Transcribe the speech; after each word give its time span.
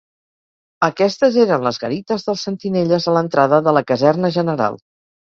Aquestes 0.87 1.37
eren 1.43 1.67
les 1.69 1.79
garites 1.85 2.27
dels 2.31 2.49
sentinelles 2.49 3.09
a 3.13 3.17
l'entrada 3.19 3.63
de 3.71 3.79
la 3.81 3.89
Caserna 3.93 4.37
General. 4.43 4.87